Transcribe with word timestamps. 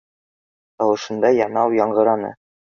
Тауышында 0.77 1.33
янау 1.43 1.79
яңғыраны 1.83 2.37